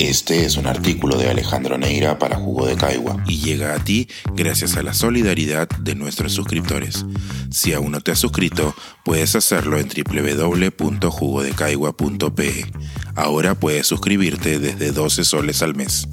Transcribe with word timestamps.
Este 0.00 0.44
es 0.46 0.56
un 0.56 0.66
artículo 0.66 1.18
de 1.18 1.28
Alejandro 1.28 1.76
Neira 1.76 2.18
para 2.18 2.36
Jugo 2.36 2.64
de 2.64 2.74
Caigua 2.74 3.22
y 3.26 3.38
llega 3.38 3.74
a 3.74 3.84
ti 3.84 4.08
gracias 4.34 4.78
a 4.78 4.82
la 4.82 4.94
solidaridad 4.94 5.68
de 5.68 5.94
nuestros 5.94 6.32
suscriptores. 6.32 7.04
Si 7.50 7.74
aún 7.74 7.92
no 7.92 8.00
te 8.00 8.12
has 8.12 8.18
suscrito, 8.18 8.74
puedes 9.04 9.36
hacerlo 9.36 9.76
en 9.76 9.90
www.jugodecaigua.pe. 9.90 12.72
Ahora 13.14 13.54
puedes 13.54 13.86
suscribirte 13.86 14.58
desde 14.58 14.92
12 14.92 15.22
soles 15.22 15.62
al 15.62 15.74
mes. 15.74 16.08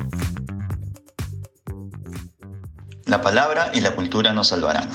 La 3.05 3.21
palabra 3.21 3.71
y 3.73 3.79
la 3.79 3.95
cultura 3.95 4.33
nos 4.33 4.49
salvarán. 4.49 4.89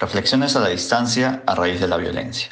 Reflexiones 0.00 0.56
a 0.56 0.60
la 0.60 0.70
distancia 0.70 1.44
a 1.46 1.54
raíz 1.54 1.80
de 1.80 1.86
la 1.86 1.96
violencia. 1.96 2.48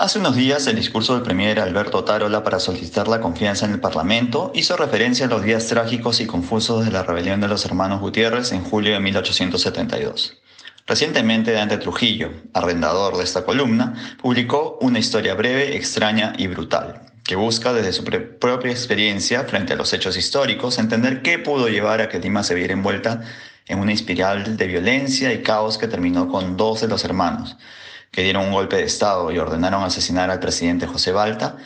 Hace 0.00 0.18
unos 0.18 0.34
días, 0.34 0.66
el 0.66 0.76
discurso 0.76 1.12
del 1.12 1.22
premier 1.22 1.60
Alberto 1.60 2.04
Tarola 2.04 2.42
para 2.42 2.58
solicitar 2.58 3.06
la 3.06 3.20
confianza 3.20 3.66
en 3.66 3.72
el 3.72 3.80
Parlamento 3.80 4.50
hizo 4.54 4.74
referencia 4.78 5.26
a 5.26 5.28
los 5.28 5.42
días 5.42 5.66
trágicos 5.66 6.22
y 6.22 6.26
confusos 6.26 6.86
de 6.86 6.90
la 6.90 7.02
rebelión 7.02 7.42
de 7.42 7.48
los 7.48 7.66
hermanos 7.66 8.00
Gutiérrez 8.00 8.52
en 8.52 8.64
julio 8.64 8.94
de 8.94 9.00
1872. 9.00 10.38
Recientemente, 10.86 11.52
Dante 11.52 11.76
Trujillo, 11.76 12.30
arrendador 12.54 13.18
de 13.18 13.24
esta 13.24 13.44
columna, 13.44 14.16
publicó 14.22 14.78
una 14.80 14.98
historia 14.98 15.34
breve, 15.34 15.76
extraña 15.76 16.32
y 16.38 16.46
brutal, 16.46 17.02
que 17.22 17.36
busca 17.36 17.74
desde 17.74 17.92
su 17.92 18.02
propia 18.02 18.70
experiencia 18.70 19.44
frente 19.44 19.74
a 19.74 19.76
los 19.76 19.92
hechos 19.92 20.16
históricos 20.16 20.78
entender 20.78 21.20
qué 21.20 21.38
pudo 21.38 21.68
llevar 21.68 22.00
a 22.00 22.08
que 22.08 22.20
Lima 22.20 22.42
se 22.42 22.54
viera 22.54 22.72
envuelta 22.72 23.20
en 23.66 23.78
una 23.78 23.92
espiral 23.92 24.56
de 24.56 24.66
violencia 24.66 25.30
y 25.34 25.42
caos 25.42 25.76
que 25.76 25.88
terminó 25.88 26.26
con 26.28 26.56
dos 26.56 26.80
de 26.80 26.88
los 26.88 27.04
hermanos, 27.04 27.58
que 28.10 28.22
dieron 28.22 28.46
un 28.46 28.52
golpe 28.52 28.76
de 28.76 28.84
Estado 28.84 29.30
y 29.30 29.38
ordenaron 29.38 29.84
asesinar 29.84 30.30
al 30.30 30.40
presidente 30.40 30.86
José 30.86 31.12
Balta, 31.12 31.56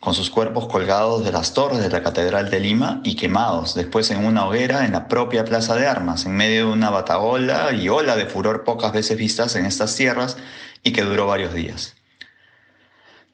con 0.00 0.14
sus 0.14 0.30
cuerpos 0.30 0.68
colgados 0.68 1.24
de 1.24 1.32
las 1.32 1.54
torres 1.54 1.80
de 1.80 1.88
la 1.88 2.02
Catedral 2.02 2.50
de 2.50 2.60
Lima 2.60 3.00
y 3.02 3.16
quemados 3.16 3.74
después 3.74 4.10
en 4.12 4.24
una 4.24 4.46
hoguera 4.46 4.84
en 4.84 4.92
la 4.92 5.08
propia 5.08 5.44
Plaza 5.44 5.74
de 5.74 5.88
Armas, 5.88 6.24
en 6.24 6.36
medio 6.36 6.66
de 6.66 6.72
una 6.72 6.90
bataola 6.90 7.72
y 7.72 7.88
ola 7.88 8.14
de 8.14 8.26
furor 8.26 8.62
pocas 8.62 8.92
veces 8.92 9.18
vistas 9.18 9.56
en 9.56 9.66
estas 9.66 9.96
tierras 9.96 10.36
y 10.84 10.92
que 10.92 11.02
duró 11.02 11.26
varios 11.26 11.52
días. 11.52 11.94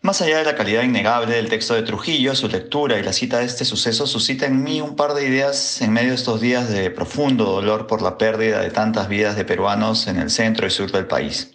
Más 0.01 0.21
allá 0.21 0.39
de 0.39 0.45
la 0.45 0.55
calidad 0.55 0.83
innegable 0.83 1.35
del 1.35 1.49
texto 1.49 1.75
de 1.75 1.83
Trujillo, 1.83 2.35
su 2.35 2.49
lectura 2.49 2.99
y 2.99 3.03
la 3.03 3.15
cita 3.15 3.39
de 3.39 3.47
este 3.47 3.65
suceso 3.65 4.07
suscita 4.07 4.45
en 4.45 4.63
mí 4.63 4.83
un 4.83 4.97
par 4.97 5.15
de 5.15 5.27
ideas 5.27 5.81
en 5.81 5.93
medio 5.93 6.11
de 6.11 6.17
estos 6.17 6.43
días 6.43 6.69
de 6.69 6.91
profundo 6.91 7.45
dolor 7.45 7.87
por 7.87 8.03
la 8.03 8.19
pérdida 8.19 8.61
de 8.61 8.71
tantas 8.71 9.09
vidas 9.09 9.35
de 9.35 9.47
peruanos 9.47 10.07
en 10.07 10.19
el 10.19 10.31
centro 10.31 10.67
y 10.67 10.71
sur 10.71 10.93
del 10.93 11.07
país. 11.07 11.53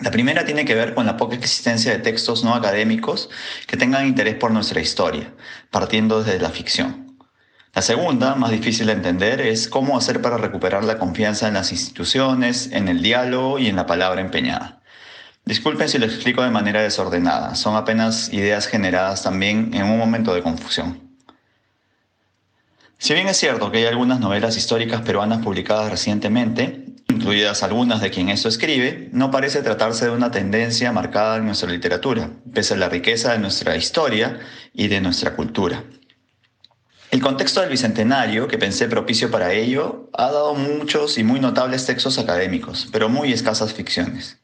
La 0.00 0.12
primera 0.12 0.44
tiene 0.44 0.64
que 0.64 0.76
ver 0.76 0.94
con 0.94 1.06
la 1.06 1.16
poca 1.16 1.34
existencia 1.34 1.90
de 1.90 1.98
textos 1.98 2.44
no 2.44 2.54
académicos 2.54 3.30
que 3.66 3.76
tengan 3.76 4.06
interés 4.06 4.36
por 4.36 4.52
nuestra 4.52 4.80
historia, 4.80 5.32
partiendo 5.70 6.22
desde 6.22 6.38
la 6.38 6.50
ficción. 6.50 7.16
La 7.74 7.82
segunda, 7.82 8.34
más 8.36 8.50
difícil 8.50 8.86
de 8.86 8.92
entender, 8.92 9.40
es 9.40 9.68
cómo 9.68 9.98
hacer 9.98 10.22
para 10.22 10.38
recuperar 10.38 10.84
la 10.84 10.98
confianza 10.98 11.48
en 11.48 11.54
las 11.54 11.72
instituciones, 11.72 12.70
en 12.72 12.88
el 12.88 13.02
diálogo 13.02 13.58
y 13.58 13.66
en 13.66 13.76
la 13.76 13.86
palabra 13.86 14.20
empeñada. 14.20 14.82
Disculpen 15.44 15.88
si 15.88 15.98
lo 15.98 16.06
explico 16.06 16.42
de 16.42 16.50
manera 16.50 16.82
desordenada, 16.82 17.54
son 17.54 17.74
apenas 17.74 18.32
ideas 18.32 18.66
generadas 18.66 19.22
también 19.22 19.72
en 19.74 19.84
un 19.84 19.98
momento 19.98 20.34
de 20.34 20.42
confusión. 20.42 21.08
Si 22.98 23.14
bien 23.14 23.28
es 23.28 23.36
cierto 23.36 23.70
que 23.70 23.78
hay 23.78 23.86
algunas 23.86 24.20
novelas 24.20 24.56
históricas 24.56 25.02
peruanas 25.02 25.38
publicadas 25.38 25.90
recientemente, 25.90 26.87
incluidas 27.18 27.64
algunas 27.64 28.00
de 28.00 28.10
quien 28.10 28.28
esto 28.28 28.48
escribe, 28.48 29.08
no 29.12 29.32
parece 29.32 29.60
tratarse 29.62 30.04
de 30.04 30.12
una 30.12 30.30
tendencia 30.30 30.92
marcada 30.92 31.38
en 31.38 31.46
nuestra 31.46 31.68
literatura, 31.68 32.30
pese 32.54 32.74
a 32.74 32.76
la 32.76 32.88
riqueza 32.88 33.32
de 33.32 33.40
nuestra 33.40 33.76
historia 33.76 34.38
y 34.72 34.86
de 34.86 35.00
nuestra 35.00 35.34
cultura. 35.34 35.82
El 37.10 37.20
contexto 37.20 37.60
del 37.60 37.70
Bicentenario, 37.70 38.46
que 38.46 38.56
pensé 38.56 38.86
propicio 38.86 39.32
para 39.32 39.52
ello, 39.52 40.10
ha 40.12 40.30
dado 40.30 40.54
muchos 40.54 41.18
y 41.18 41.24
muy 41.24 41.40
notables 41.40 41.86
textos 41.86 42.18
académicos, 42.18 42.88
pero 42.92 43.08
muy 43.08 43.32
escasas 43.32 43.74
ficciones. 43.74 44.38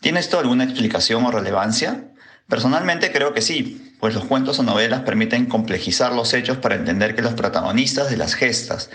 ¿Tiene 0.00 0.20
esto 0.20 0.38
alguna 0.38 0.64
explicación 0.64 1.26
o 1.26 1.30
relevancia? 1.30 2.12
Personalmente 2.48 3.12
creo 3.12 3.34
que 3.34 3.42
sí, 3.42 3.94
pues 4.00 4.14
los 4.14 4.24
cuentos 4.24 4.58
o 4.58 4.62
novelas 4.62 5.02
permiten 5.02 5.46
complejizar 5.46 6.14
los 6.14 6.32
hechos 6.32 6.56
para 6.56 6.76
entender 6.76 7.14
que 7.14 7.22
los 7.22 7.34
protagonistas 7.34 8.08
de 8.08 8.16
las 8.16 8.34
gestas, 8.34 8.88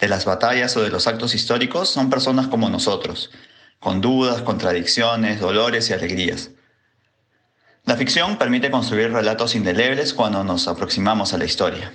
de 0.00 0.08
las 0.08 0.24
batallas 0.24 0.76
o 0.76 0.82
de 0.82 0.88
los 0.88 1.06
actos 1.06 1.34
históricos 1.34 1.90
son 1.90 2.10
personas 2.10 2.48
como 2.48 2.70
nosotros, 2.70 3.30
con 3.78 4.00
dudas, 4.00 4.42
contradicciones, 4.42 5.40
dolores 5.40 5.90
y 5.90 5.92
alegrías. 5.92 6.50
La 7.84 7.96
ficción 7.96 8.38
permite 8.38 8.70
construir 8.70 9.12
relatos 9.12 9.54
indelebles 9.54 10.14
cuando 10.14 10.44
nos 10.44 10.68
aproximamos 10.68 11.32
a 11.32 11.38
la 11.38 11.44
historia. 11.44 11.92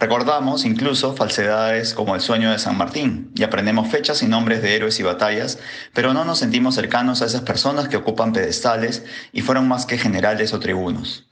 Recordamos 0.00 0.64
incluso 0.64 1.16
falsedades 1.16 1.92
como 1.92 2.14
el 2.14 2.20
sueño 2.20 2.52
de 2.52 2.58
San 2.60 2.78
Martín 2.78 3.32
y 3.34 3.42
aprendemos 3.42 3.88
fechas 3.88 4.22
y 4.22 4.28
nombres 4.28 4.62
de 4.62 4.76
héroes 4.76 5.00
y 5.00 5.02
batallas, 5.02 5.58
pero 5.92 6.14
no 6.14 6.24
nos 6.24 6.38
sentimos 6.38 6.76
cercanos 6.76 7.20
a 7.20 7.26
esas 7.26 7.42
personas 7.42 7.88
que 7.88 7.96
ocupan 7.96 8.32
pedestales 8.32 9.04
y 9.32 9.40
fueron 9.40 9.66
más 9.66 9.86
que 9.86 9.98
generales 9.98 10.54
o 10.54 10.60
tribunos. 10.60 11.27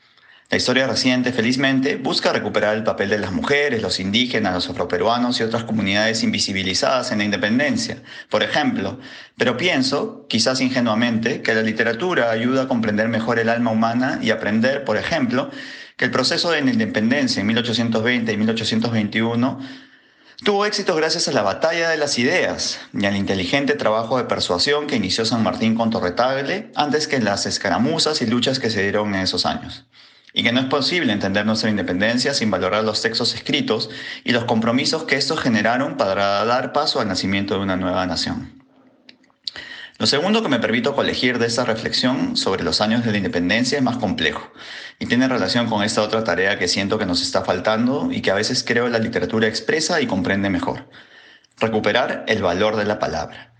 La 0.48 0.58
historia 0.58 0.86
reciente, 0.86 1.32
felizmente, 1.32 1.96
busca 1.96 2.32
recuperar 2.32 2.76
el 2.76 2.84
papel 2.84 3.08
de 3.08 3.18
las 3.18 3.32
mujeres, 3.32 3.82
los 3.82 3.98
indígenas, 3.98 4.54
los 4.54 4.70
afroperuanos 4.70 5.40
y 5.40 5.42
otras 5.42 5.64
comunidades 5.64 6.22
invisibilizadas 6.22 7.10
en 7.10 7.18
la 7.18 7.24
independencia, 7.24 8.00
por 8.30 8.44
ejemplo. 8.44 9.00
Pero 9.36 9.56
pienso, 9.56 10.24
quizás 10.28 10.60
ingenuamente, 10.60 11.42
que 11.42 11.52
la 11.52 11.62
literatura 11.62 12.30
ayuda 12.30 12.62
a 12.62 12.68
comprender 12.68 13.08
mejor 13.08 13.40
el 13.40 13.48
alma 13.48 13.72
humana 13.72 14.20
y 14.22 14.30
aprender, 14.30 14.84
por 14.84 14.96
ejemplo, 14.96 15.50
que 15.96 16.04
el 16.04 16.12
proceso 16.12 16.52
de 16.52 16.60
la 16.62 16.70
independencia 16.70 17.40
en 17.40 17.48
1820 17.48 18.32
y 18.32 18.36
1821 18.36 19.58
tuvo 20.44 20.64
éxito 20.64 20.94
gracias 20.94 21.26
a 21.26 21.32
la 21.32 21.42
batalla 21.42 21.90
de 21.90 21.96
las 21.96 22.20
ideas 22.20 22.78
y 22.92 23.04
al 23.04 23.16
inteligente 23.16 23.74
trabajo 23.74 24.16
de 24.16 24.24
persuasión 24.24 24.86
que 24.86 24.94
inició 24.94 25.24
San 25.24 25.42
Martín 25.42 25.74
con 25.74 25.90
Torretagle 25.90 26.70
antes 26.76 27.08
que 27.08 27.18
las 27.18 27.46
escaramuzas 27.46 28.22
y 28.22 28.26
luchas 28.26 28.60
que 28.60 28.70
se 28.70 28.82
dieron 28.82 29.12
en 29.12 29.22
esos 29.22 29.44
años 29.44 29.86
y 30.36 30.42
que 30.42 30.52
no 30.52 30.60
es 30.60 30.66
posible 30.66 31.14
entender 31.14 31.46
nuestra 31.46 31.70
independencia 31.70 32.34
sin 32.34 32.50
valorar 32.50 32.84
los 32.84 33.00
textos 33.00 33.34
escritos 33.34 33.88
y 34.22 34.32
los 34.32 34.44
compromisos 34.44 35.04
que 35.04 35.16
estos 35.16 35.40
generaron 35.40 35.96
para 35.96 36.44
dar 36.44 36.74
paso 36.74 37.00
al 37.00 37.08
nacimiento 37.08 37.54
de 37.54 37.60
una 37.60 37.76
nueva 37.76 38.04
nación. 38.04 38.62
Lo 39.98 40.06
segundo 40.06 40.42
que 40.42 40.50
me 40.50 40.58
permito 40.58 40.94
colegir 40.94 41.38
de 41.38 41.46
esta 41.46 41.64
reflexión 41.64 42.36
sobre 42.36 42.64
los 42.64 42.82
años 42.82 43.02
de 43.02 43.12
la 43.12 43.16
independencia 43.16 43.78
es 43.78 43.82
más 43.82 43.96
complejo 43.96 44.52
y 44.98 45.06
tiene 45.06 45.26
relación 45.26 45.70
con 45.70 45.82
esta 45.82 46.02
otra 46.02 46.22
tarea 46.22 46.58
que 46.58 46.68
siento 46.68 46.98
que 46.98 47.06
nos 47.06 47.22
está 47.22 47.42
faltando 47.42 48.10
y 48.12 48.20
que 48.20 48.30
a 48.30 48.34
veces 48.34 48.62
creo 48.62 48.90
la 48.90 48.98
literatura 48.98 49.48
expresa 49.48 50.02
y 50.02 50.06
comprende 50.06 50.50
mejor. 50.50 50.90
Recuperar 51.58 52.26
el 52.28 52.42
valor 52.42 52.76
de 52.76 52.84
la 52.84 52.98
palabra. 52.98 53.55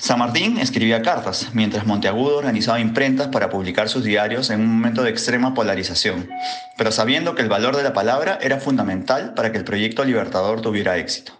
San 0.00 0.18
Martín 0.18 0.56
escribía 0.56 1.02
cartas, 1.02 1.50
mientras 1.52 1.84
Monteagudo 1.84 2.38
organizaba 2.38 2.80
imprentas 2.80 3.28
para 3.28 3.50
publicar 3.50 3.90
sus 3.90 4.02
diarios 4.02 4.48
en 4.48 4.62
un 4.62 4.68
momento 4.68 5.02
de 5.02 5.10
extrema 5.10 5.52
polarización, 5.52 6.30
pero 6.78 6.90
sabiendo 6.90 7.34
que 7.34 7.42
el 7.42 7.50
valor 7.50 7.76
de 7.76 7.82
la 7.82 7.92
palabra 7.92 8.38
era 8.40 8.58
fundamental 8.60 9.34
para 9.34 9.52
que 9.52 9.58
el 9.58 9.64
proyecto 9.64 10.02
libertador 10.02 10.62
tuviera 10.62 10.96
éxito. 10.96 11.38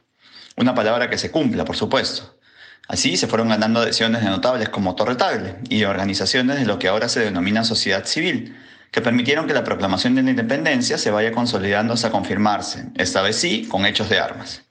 Una 0.59 0.75
palabra 0.75 1.09
que 1.09 1.16
se 1.16 1.31
cumpla, 1.31 1.65
por 1.65 1.75
supuesto. 1.75 2.38
Así 2.87 3.16
se 3.16 3.28
fueron 3.28 3.48
ganando 3.48 3.81
adhesiones 3.81 4.22
de 4.22 4.28
notables 4.28 4.69
como 4.69 4.94
Torretable 4.94 5.56
y 5.71 5.84
organizaciones 5.84 6.59
de 6.59 6.66
lo 6.66 6.78
que 6.78 6.88
ahora 6.88 7.09
se 7.09 7.21
denomina 7.21 7.65
sociedad 7.65 8.04
civil, 8.04 8.59
que 8.91 9.00
permitieron 9.00 9.47
que 9.47 9.54
la 9.54 9.65
proclamación 9.65 10.15
de 10.16 10.22
la 10.22 10.31
independencia 10.31 10.98
se 10.98 11.10
vaya 11.10 11.32
consolidando 11.32 11.94
hasta 11.94 12.10
confirmarse, 12.10 12.88
esta 12.98 13.22
vez 13.22 13.37
sí, 13.37 13.66
con 13.71 13.87
hechos 13.87 14.10
de 14.10 14.21
armas. 14.21 14.70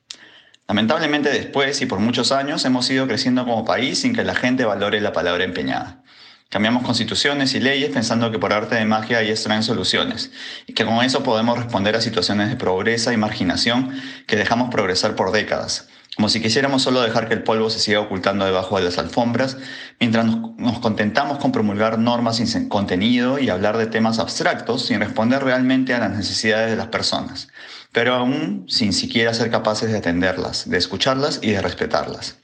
Lamentablemente 0.70 1.32
después 1.32 1.82
y 1.82 1.88
por 1.88 1.98
muchos 1.98 2.32
años 2.32 2.64
hemos 2.64 2.88
ido 2.92 3.08
creciendo 3.08 3.44
como 3.44 3.66
país 3.66 4.02
sin 4.02 4.14
que 4.14 4.24
la 4.24 4.36
gente 4.36 4.66
valore 4.66 5.02
la 5.02 5.12
palabra 5.12 5.44
empeñada. 5.44 6.04
Cambiamos 6.48 6.84
constituciones 6.84 7.56
y 7.56 7.60
leyes 7.60 7.90
pensando 7.90 8.30
que 8.30 8.38
por 8.38 8.54
arte 8.54 8.76
de 8.76 8.86
magia 8.86 9.20
ellas 9.20 9.42
traen 9.42 9.64
soluciones 9.64 10.32
y 10.68 10.74
que 10.74 10.86
con 10.86 11.04
eso 11.04 11.24
podemos 11.24 11.58
responder 11.58 11.96
a 11.96 12.02
situaciones 12.02 12.50
de 12.50 12.56
pobreza 12.56 13.12
y 13.12 13.18
marginación 13.18 14.00
que 14.28 14.36
dejamos 14.36 14.70
progresar 14.70 15.16
por 15.16 15.32
décadas, 15.32 15.88
como 16.16 16.30
si 16.30 16.40
quisiéramos 16.40 16.84
solo 16.84 17.02
dejar 17.02 17.28
que 17.28 17.34
el 17.34 17.42
polvo 17.42 17.72
se 17.72 17.80
siga 17.80 18.02
ocultando 18.02 18.46
debajo 18.46 18.78
de 18.78 18.84
las 18.84 19.00
alfombras, 19.00 19.58
mientras 20.00 20.28
nos 20.28 20.78
contentamos 20.78 21.40
con 21.40 21.52
promulgar 21.52 21.98
normas 21.98 22.36
sin 22.36 22.70
contenido 22.70 23.40
y 23.40 23.50
hablar 23.50 23.76
de 23.78 23.88
temas 23.88 24.20
abstractos 24.20 24.86
sin 24.86 25.00
responder 25.00 25.44
realmente 25.44 25.96
a 25.96 26.00
las 26.00 26.12
necesidades 26.12 26.70
de 26.70 26.78
las 26.78 26.90
personas 26.90 27.48
pero 27.92 28.14
aún 28.14 28.66
sin 28.68 28.94
siquiera 28.94 29.34
ser 29.34 29.50
capaces 29.50 29.92
de 29.92 29.98
atenderlas, 29.98 30.70
de 30.70 30.78
escucharlas 30.78 31.40
y 31.42 31.52
de 31.52 31.62
respetarlas. 31.62 32.38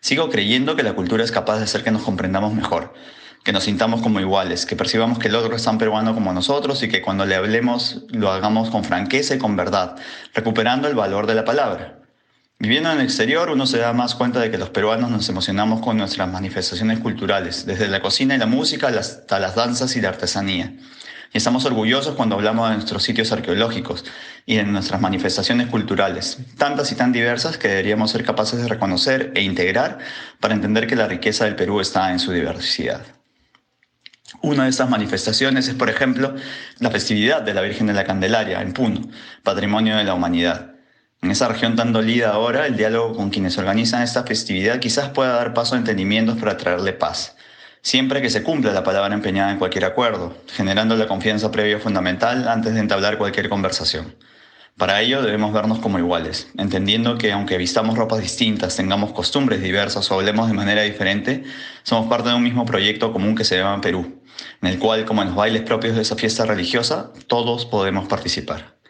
Sigo 0.00 0.30
creyendo 0.30 0.74
que 0.74 0.82
la 0.82 0.94
cultura 0.94 1.22
es 1.22 1.30
capaz 1.30 1.58
de 1.58 1.64
hacer 1.64 1.84
que 1.84 1.92
nos 1.92 2.02
comprendamos 2.02 2.54
mejor, 2.54 2.92
que 3.44 3.52
nos 3.52 3.64
sintamos 3.64 4.02
como 4.02 4.20
iguales, 4.20 4.66
que 4.66 4.76
percibamos 4.76 5.18
que 5.18 5.28
el 5.28 5.34
otro 5.34 5.54
es 5.54 5.64
tan 5.64 5.78
peruano 5.78 6.14
como 6.14 6.32
nosotros 6.32 6.82
y 6.82 6.88
que 6.88 7.02
cuando 7.02 7.26
le 7.26 7.34
hablemos 7.34 8.02
lo 8.10 8.30
hagamos 8.30 8.70
con 8.70 8.84
franqueza 8.84 9.34
y 9.34 9.38
con 9.38 9.56
verdad, 9.56 9.96
recuperando 10.34 10.88
el 10.88 10.94
valor 10.94 11.26
de 11.26 11.34
la 11.34 11.44
palabra. 11.44 11.98
Viviendo 12.58 12.92
en 12.92 12.98
el 12.98 13.04
exterior 13.04 13.50
uno 13.50 13.66
se 13.66 13.78
da 13.78 13.92
más 13.92 14.14
cuenta 14.14 14.38
de 14.38 14.50
que 14.50 14.58
los 14.58 14.70
peruanos 14.70 15.10
nos 15.10 15.28
emocionamos 15.28 15.80
con 15.80 15.96
nuestras 15.96 16.28
manifestaciones 16.28 17.00
culturales, 17.00 17.66
desde 17.66 17.88
la 17.88 18.00
cocina 18.00 18.36
y 18.36 18.38
la 18.38 18.46
música 18.46 18.88
hasta 18.88 19.40
las 19.40 19.56
danzas 19.56 19.96
y 19.96 20.00
la 20.00 20.10
artesanía. 20.10 20.72
Y 21.34 21.38
estamos 21.38 21.64
orgullosos 21.64 22.14
cuando 22.14 22.34
hablamos 22.34 22.68
de 22.68 22.76
nuestros 22.76 23.02
sitios 23.02 23.32
arqueológicos 23.32 24.04
y 24.44 24.56
de 24.56 24.64
nuestras 24.64 25.00
manifestaciones 25.00 25.68
culturales, 25.68 26.38
tantas 26.58 26.92
y 26.92 26.94
tan 26.94 27.10
diversas 27.10 27.56
que 27.56 27.68
deberíamos 27.68 28.10
ser 28.10 28.22
capaces 28.22 28.60
de 28.60 28.68
reconocer 28.68 29.32
e 29.34 29.40
integrar 29.40 29.98
para 30.40 30.52
entender 30.52 30.86
que 30.86 30.96
la 30.96 31.08
riqueza 31.08 31.46
del 31.46 31.56
Perú 31.56 31.80
está 31.80 32.12
en 32.12 32.18
su 32.18 32.32
diversidad. 32.32 33.00
Una 34.42 34.64
de 34.64 34.70
estas 34.70 34.90
manifestaciones 34.90 35.68
es, 35.68 35.74
por 35.74 35.88
ejemplo, 35.88 36.34
la 36.80 36.90
festividad 36.90 37.40
de 37.40 37.54
la 37.54 37.62
Virgen 37.62 37.86
de 37.86 37.94
la 37.94 38.04
Candelaria 38.04 38.60
en 38.60 38.74
Puno, 38.74 39.08
patrimonio 39.42 39.96
de 39.96 40.04
la 40.04 40.14
humanidad. 40.14 40.72
En 41.22 41.30
esa 41.30 41.48
región 41.48 41.76
tan 41.76 41.94
dolida 41.94 42.30
ahora, 42.30 42.66
el 42.66 42.76
diálogo 42.76 43.16
con 43.16 43.30
quienes 43.30 43.56
organizan 43.56 44.02
esta 44.02 44.24
festividad 44.24 44.80
quizás 44.80 45.10
pueda 45.10 45.36
dar 45.36 45.54
paso 45.54 45.76
a 45.76 45.78
entendimientos 45.78 46.36
para 46.36 46.58
traerle 46.58 46.92
paz 46.92 47.36
siempre 47.82 48.22
que 48.22 48.30
se 48.30 48.42
cumpla 48.42 48.72
la 48.72 48.84
palabra 48.84 49.12
empeñada 49.12 49.50
en 49.50 49.58
cualquier 49.58 49.84
acuerdo, 49.84 50.36
generando 50.52 50.96
la 50.96 51.08
confianza 51.08 51.50
previa 51.50 51.80
fundamental 51.80 52.48
antes 52.48 52.74
de 52.74 52.80
entablar 52.80 53.18
cualquier 53.18 53.48
conversación. 53.48 54.14
Para 54.78 55.02
ello 55.02 55.20
debemos 55.20 55.52
vernos 55.52 55.80
como 55.80 55.98
iguales, 55.98 56.48
entendiendo 56.56 57.18
que 57.18 57.32
aunque 57.32 57.58
vistamos 57.58 57.98
ropas 57.98 58.20
distintas, 58.20 58.74
tengamos 58.74 59.12
costumbres 59.12 59.60
diversas 59.60 60.10
o 60.10 60.14
hablemos 60.14 60.48
de 60.48 60.54
manera 60.54 60.82
diferente, 60.82 61.44
somos 61.82 62.08
parte 62.08 62.30
de 62.30 62.36
un 62.36 62.42
mismo 62.42 62.64
proyecto 62.64 63.12
común 63.12 63.34
que 63.34 63.44
se 63.44 63.58
llama 63.58 63.80
Perú, 63.82 64.22
en 64.62 64.68
el 64.68 64.78
cual, 64.78 65.04
como 65.04 65.20
en 65.20 65.28
los 65.28 65.36
bailes 65.36 65.62
propios 65.62 65.94
de 65.94 66.02
esa 66.02 66.16
fiesta 66.16 66.46
religiosa, 66.46 67.12
todos 67.26 67.66
podemos 67.66 68.08
participar. 68.08 68.81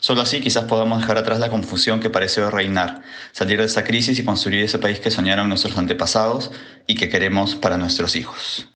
Solo 0.00 0.22
así 0.22 0.40
quizás 0.40 0.64
podamos 0.64 1.00
dejar 1.00 1.18
atrás 1.18 1.38
la 1.40 1.50
confusión 1.50 2.00
que 2.00 2.08
parece 2.08 2.50
reinar, 2.50 3.02
salir 3.32 3.58
de 3.58 3.66
esta 3.66 3.84
crisis 3.84 4.18
y 4.18 4.24
construir 4.24 4.64
ese 4.64 4.78
país 4.78 4.98
que 4.98 5.10
soñaron 5.10 5.46
nuestros 5.48 5.76
antepasados 5.76 6.50
y 6.86 6.94
que 6.94 7.10
queremos 7.10 7.54
para 7.54 7.76
nuestros 7.76 8.16
hijos. 8.16 8.70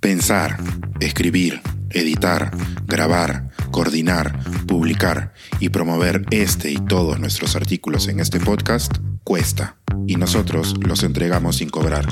Pensar, 0.00 0.58
escribir, 1.00 1.62
editar, 1.90 2.50
grabar, 2.86 3.48
coordinar, 3.70 4.38
publicar 4.66 5.32
y 5.58 5.70
promover 5.70 6.26
este 6.30 6.70
y 6.70 6.76
todos 6.76 7.18
nuestros 7.18 7.56
artículos 7.56 8.06
en 8.08 8.20
este 8.20 8.38
podcast 8.38 8.98
cuesta 9.24 9.76
y 10.06 10.16
nosotros 10.16 10.74
los 10.80 11.02
entregamos 11.04 11.56
sin 11.56 11.70
cobrar. 11.70 12.06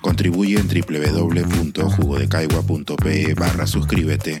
Contribuye 0.00 0.60
en 0.60 0.68
www.jugodecaigua.pe 0.68 3.34
barra 3.34 3.66
suscríbete 3.66 4.40